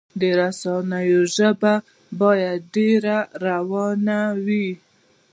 د 0.19 0.21
رسنیو 0.39 1.21
ژبه 1.35 1.73
باید 2.21 2.59
ډیره 2.75 3.17
روانه 3.45 4.19
وي. 4.45 4.69